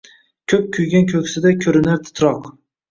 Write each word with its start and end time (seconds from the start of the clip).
Ko’p 0.53 0.65
kuygan 0.79 1.05
ko’ksida 1.13 1.55
kezinar 1.67 2.05
titroq 2.11 2.55